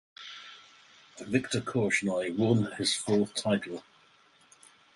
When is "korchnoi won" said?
1.61-2.71